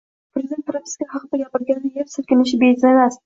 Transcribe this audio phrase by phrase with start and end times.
[0.35, 3.19] Prezident propiska haqida gapirganda yer silkinishi bejiz emas